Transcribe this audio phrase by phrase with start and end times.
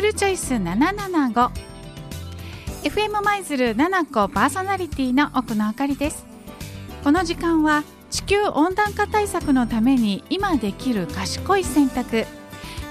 [0.00, 1.50] ールチョイス775
[2.84, 6.24] FM 舞鶴7個パーソナリティの奥野あかりです。
[7.04, 12.24] この時間は地球温暖化対策のために今できる賢い選択。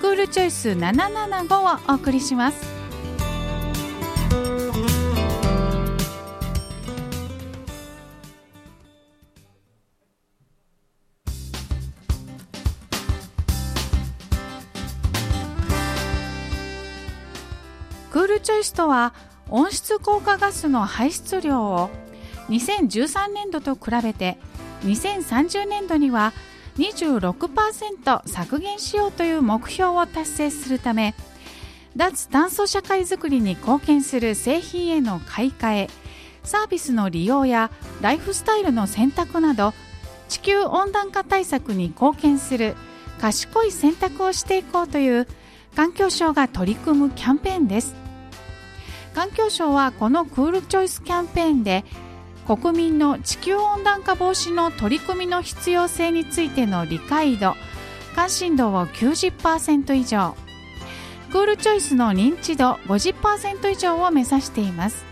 [0.00, 2.73] クールチョイス775をお送りします。
[18.14, 19.12] クールチョイスとは
[19.50, 21.90] 温室効果ガスの排出量を
[22.48, 24.38] 2013年度と比べて
[24.84, 26.32] 2030年度には
[26.76, 31.16] 26%削減しようという目標を達成するため
[31.96, 35.90] 脱炭素社会づくりに貢献する製品への買い替え
[36.44, 39.74] サービスの利用やライフスタイルの選択など
[40.28, 42.76] 地球温暖化対策に貢献する
[43.20, 45.26] 賢い選択をしていこうという
[45.74, 48.03] 環境省が取り組むキャンペーンです。
[49.14, 51.84] 環境省はこのクールチョイスキャンペーンで
[52.46, 57.54] 国民の地球温暖化防止の取り組みの必要性についての理解度
[58.16, 60.36] 関心度を90%以上。
[61.32, 65.04] クールチョイスの認知度50%以上を目指しています。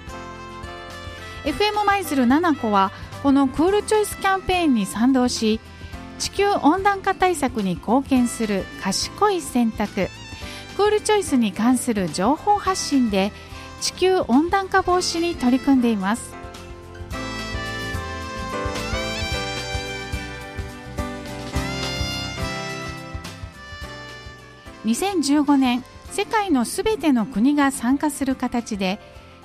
[1.44, 2.92] FM 舞鶴7個は
[3.22, 5.58] このクールチョイスキャンペーンに賛同し
[6.18, 10.08] 地球温暖化対策に貢献する賢い選択。
[10.76, 13.32] クールチョイスに関する情報発信で
[13.82, 16.32] 地球温暖化防止に取り組んでいます。
[24.84, 29.00] 2015年世界のすべての国が参加する形で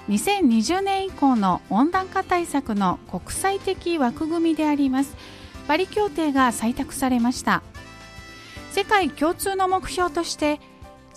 [0.10, 5.16] 2020年以降の温暖化対策の国際的枠組みであります
[5.68, 7.64] パリ協定が採択されました。
[8.72, 10.60] 世界共通の目標として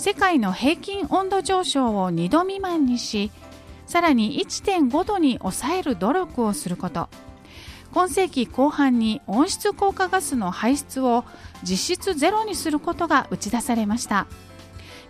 [0.00, 3.30] 世界の平均温度上昇を2度未満にし
[3.86, 7.10] さらに1.5度に抑える努力をすること。
[7.92, 11.24] 今世紀後半に温室効果ガスの排出を
[11.62, 14.26] 実質ゼロにすることが打ち出されました。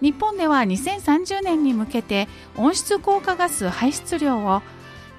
[0.01, 2.27] 日本では2030年に向けて
[2.57, 4.61] 温室効果ガス排出量を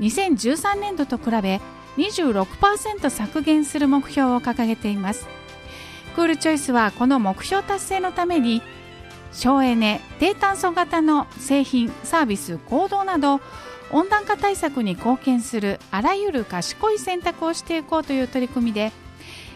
[0.01, 1.61] 2013年度と比べ
[1.95, 5.29] 26%削減する目標を掲げています。
[6.13, 8.61] クールチョイスはこの目標達成のために
[9.31, 13.41] 省エネ低炭素型の製品サービス行動など
[13.91, 18.91] 温暖化対策に貢献するあらゆる賢い選択をしていこうという取り組みで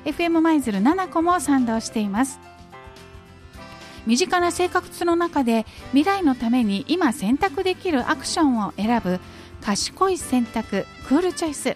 [0.05, 2.39] FM 舞鶴7個も賛同しています。
[4.05, 9.19] 身近な生活の中で未来のために今選択できるアクションを選ぶ
[9.61, 11.75] 賢い選択クールチョイス。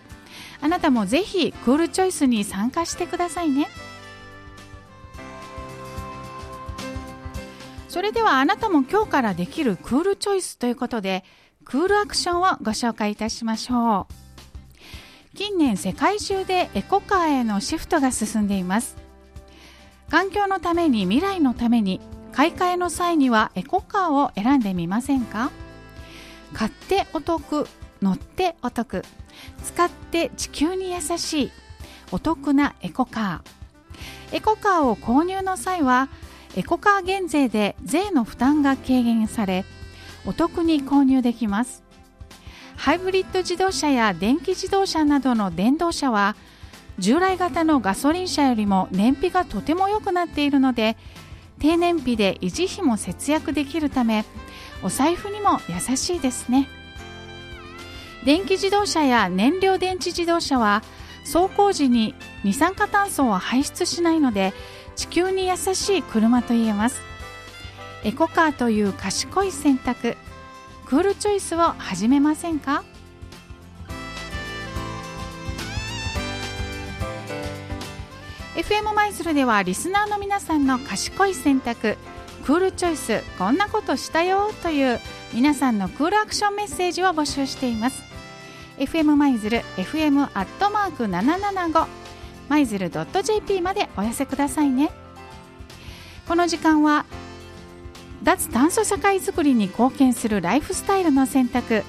[0.62, 3.68] あなたもぜひクールチョイスに参加してくださいね。
[7.90, 11.24] それではあなたも今日からできるクールチョイスということで
[11.66, 14.08] クールアクションをご紹介いたしましょ
[15.34, 15.36] う。
[15.36, 18.96] 近年世界中でエコカーへのシフトが進んでいます。
[20.10, 22.00] 環境のために未来のために
[22.32, 25.50] 買い替えの際にはエコカーを選んでみませんか？
[26.54, 27.68] 買ってお得
[28.04, 29.04] 乗ってお得
[29.64, 31.52] 使って地球に優しい
[32.12, 34.36] お得なエコカー。
[34.38, 36.08] エコカーを購入の際は
[36.56, 39.66] エコカー減税で税の負担が軽減され
[40.26, 41.84] お得に購入できます。
[42.76, 46.36] ハイブリッド自動車や電気自動車などの電動車は
[46.98, 50.98] 従来型のガソリン車よりも燃費がとても良くなっているので
[51.60, 54.24] 低燃費で維持費も節約できるため
[54.82, 56.70] お財布にも優しいですね。
[58.26, 60.84] 電気自動車や燃料電池自動車は
[61.24, 64.54] 走行時に二酸化炭素を排出しないので
[65.00, 67.02] 地球に優しい車と言えます。
[68.04, 70.18] エコカーという賢い選択。
[70.86, 72.84] クールチョイスを始めませんか
[78.58, 81.98] ？FM マイズルではリスナーの皆さんの賢い選択。
[82.46, 85.00] クールチョイスこんなことしたよという
[85.34, 88.04] 皆さんのクールアクションメッセージを募集しています。
[88.78, 91.99] FM マイズル FM アットマーク775
[92.50, 94.92] マイズル .jp までお寄せくださいね
[96.28, 97.06] この時間は
[98.24, 101.84] 脱炭素社会づくりに貢献するライフスタイルの選択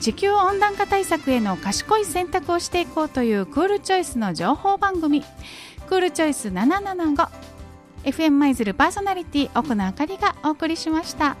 [0.00, 5.22] 地球温暖化対策への賢い選択をしていこうというクールチョイスの情報番組
[5.86, 11.36] クールチョイス 775FM 舞鶴パーソナリティ奥野あかりがお送りしました。